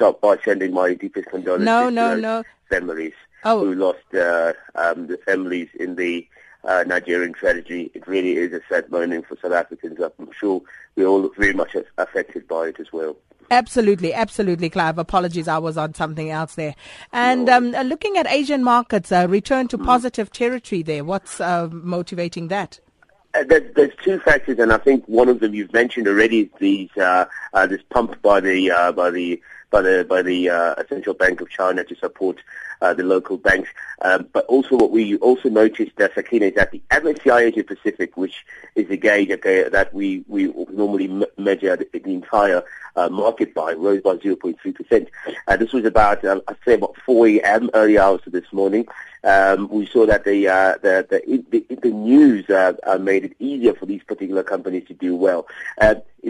[0.00, 2.44] start by sending my deepest condolences No, to no, those no.
[2.70, 3.12] families
[3.44, 3.64] Oh.
[3.64, 6.26] who lost uh, um, the families in the
[6.64, 7.90] uh, Nigerian tragedy.
[7.94, 9.98] It really is a sad moment for South Africans.
[10.00, 10.60] I'm sure
[10.94, 13.16] we all look very much affected by it as well.
[13.50, 14.98] Absolutely, absolutely, Clive.
[14.98, 16.74] Apologies, I was on something else there.
[17.12, 21.02] And um, uh, looking at Asian markets, uh, return to positive territory there.
[21.04, 22.78] What's uh, motivating that?
[23.32, 26.40] Uh, there's, there's two factors, and I think one of them you've mentioned already.
[26.40, 27.24] Is these uh,
[27.54, 29.40] uh, this pump by the uh, by the
[29.70, 32.36] by the by the uh, Central Bank of China to support
[32.82, 33.68] uh, the local banks.
[34.02, 38.16] Um, but also, what we also noticed, uh, Sakina, is that the MSCI Asia Pacific,
[38.16, 38.44] which
[38.74, 42.62] is the gauge okay, that we we normally measure the, the entire
[42.96, 45.08] uh, market by, rose by 0.3 percent.
[45.46, 47.70] Uh, this was about uh, I'd say about 4 a.m.
[47.74, 48.86] early hours of this morning.
[49.22, 53.74] Um, we saw that the uh, the, the, the the news uh, made it easier
[53.74, 55.46] for these particular companies to do well.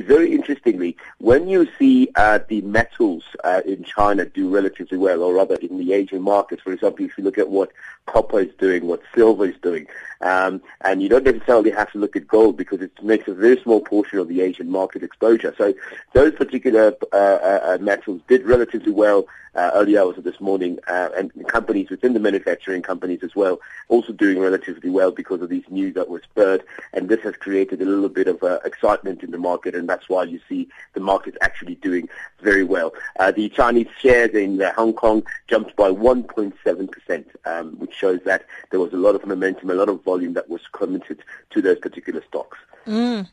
[0.00, 5.22] Uh, very interestingly, when you see uh, the metals uh, in China do relatively well,
[5.22, 7.70] or rather in the Asian markets, for example, if you look at what
[8.06, 9.86] copper is doing, what silver is doing,
[10.20, 13.60] um, and you don't necessarily have to look at gold because it makes a very
[13.62, 15.54] small portion of the Asian market exposure.
[15.56, 15.74] So
[16.12, 21.10] those particular uh, uh, metals did relatively well uh, early hours of this morning, uh,
[21.16, 25.64] and companies within the manufacturing companies as well also doing relatively well because of these
[25.70, 29.32] news that were spurred, and this has created a little bit of uh, excitement in
[29.32, 32.08] the market, and that's why you see the market actually doing
[32.40, 32.92] very well.
[33.18, 38.20] Uh, the Chinese shares in uh, Hong Kong jumped by 1.7 percent, um, which shows
[38.24, 41.60] that there was a lot of momentum, a lot of volume that was committed to
[41.60, 42.58] those particular stocks.
[42.86, 43.28] Mm.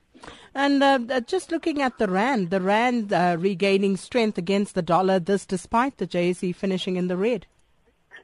[0.56, 4.82] And uh, uh, just looking at the rand, the rand uh, regaining strength against the
[4.82, 5.20] dollar.
[5.20, 7.46] This, despite the JSE finishing in the red.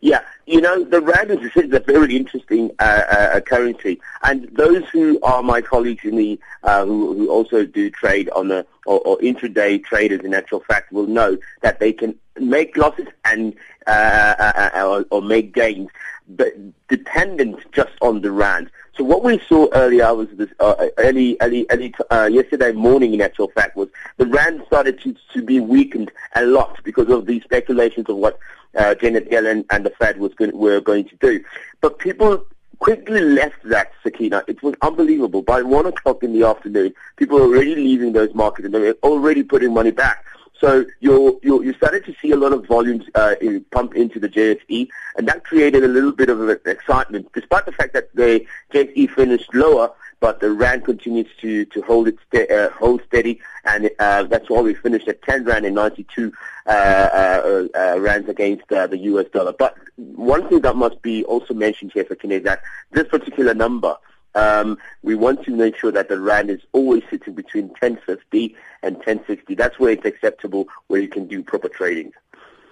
[0.03, 5.17] Yeah, you know, the rand is a very interesting uh, uh, currency, and those who
[5.23, 9.17] are my colleagues in the uh, who, who also do trade on the or, or
[9.19, 13.55] intraday traders, in actual fact, will know that they can make losses and
[13.87, 15.87] uh, uh, uh, or, or make gains,
[16.27, 16.51] but
[16.89, 18.69] dependent just on the rand.
[18.97, 23.21] So what we saw early hours this uh, early early early uh, yesterday morning in
[23.21, 23.87] actual fact was
[24.17, 28.37] the rand started to to be weakened a lot because of the speculations of what
[28.77, 31.43] uh, Janet Yellen and the Fed was going, were going to do.
[31.81, 32.45] But people
[32.79, 34.43] quickly left that, Sakina.
[34.47, 35.41] It was unbelievable.
[35.41, 38.97] By one o'clock in the afternoon, people were already leaving those markets and they were
[39.03, 40.25] already putting money back.
[40.59, 44.29] So you're, you started to see a lot of volumes uh, in, pump into the
[44.29, 49.09] JSE, and that created a little bit of excitement, despite the fact that the JSE
[49.11, 49.91] finished lower,
[50.23, 54.61] but the rand continues to, to hold it uh, hold steady, and uh, that's why
[54.61, 56.31] we finished at 10 rand and 92
[56.65, 59.51] uh, uh, uh, rands against uh, the US dollar.
[59.51, 62.61] But one thing that must be also mentioned here, for is that
[62.91, 63.97] this particular number
[64.33, 68.95] um, we want to make sure that the rand is always sitting between 1050 and
[68.95, 69.55] 1060.
[69.55, 72.13] That's where it's acceptable, where you can do proper trading.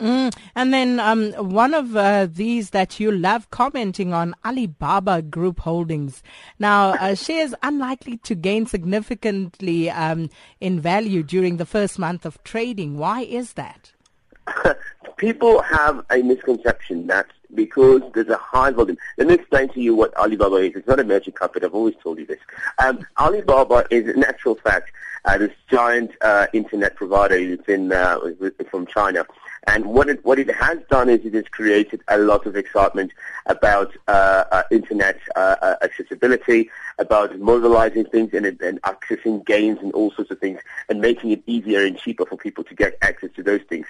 [0.01, 0.35] Mm.
[0.55, 6.23] And then um, one of uh, these that you love commenting on, Alibaba Group Holdings.
[6.57, 10.29] Now, uh, shares unlikely to gain significantly um,
[10.59, 12.97] in value during the first month of trading.
[12.97, 13.91] Why is that?
[15.17, 18.97] People have a misconception that because there's a high volume.
[19.17, 20.73] Let me explain to you what Alibaba is.
[20.75, 21.65] It's not a merchant company.
[21.65, 22.39] I've always told you this.
[22.79, 24.91] Um, Alibaba is, in actual fact,
[25.25, 28.19] uh, this giant uh, internet provider within, uh,
[28.69, 29.25] from China.
[29.67, 33.11] And what it, what it has done is it has created a lot of excitement
[33.45, 40.11] about uh, uh, internet uh accessibility, about mobilizing things and, and accessing games and all
[40.11, 43.43] sorts of things, and making it easier and cheaper for people to get access to
[43.43, 43.85] those things.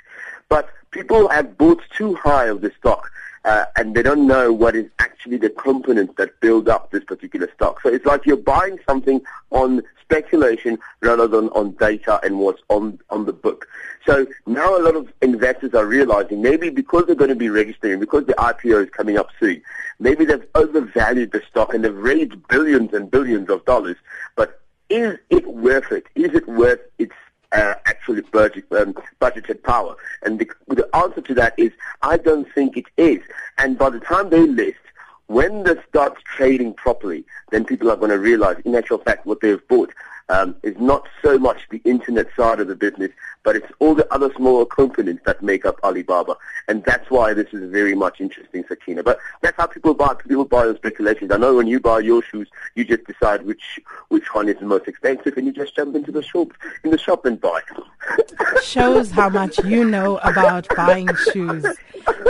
[0.50, 3.10] But people have bought too high of the stock
[3.46, 7.50] uh, and they don't know what is actually the components that build up this particular
[7.56, 7.82] stock.
[7.82, 13.00] So it's like you're buying something on speculation rather than on data and what's on,
[13.10, 13.68] on the book.
[14.06, 18.00] So now a lot of investors are realizing maybe because they're going to be registering,
[18.00, 19.62] because the IPO is coming up soon,
[20.00, 23.96] maybe they've overvalued the stock and they've raised billions and billions of dollars,
[24.36, 26.06] but is it worth it?
[26.16, 27.14] Is it worth its
[27.52, 29.96] uh, actually budget, um, budgeted power?
[30.24, 31.72] And the, the answer to that is
[32.02, 33.22] I don't think it is.
[33.58, 34.80] And by the time they list,
[35.28, 39.40] when this starts trading properly, then people are going to realize, in actual fact, what
[39.42, 39.94] they've bought
[40.28, 43.12] um, is not so much the internet side of the business,
[43.44, 46.36] but it's all the other smaller components that make up Alibaba.
[46.68, 49.04] And that's why this is very much interesting, Sakina.
[49.04, 50.14] But that's how people buy.
[50.14, 51.32] People buy on speculations.
[51.32, 53.80] I know when you buy your shoes, you just decide which
[54.10, 56.50] which one is the most expensive, and you just jump into the shop
[56.84, 57.62] in the shop and buy.
[58.64, 61.66] Shows how much you know about buying shoes.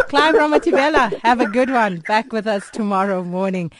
[0.07, 1.99] Clive Ramativela, have a good one.
[1.99, 3.71] Back with us tomorrow morning.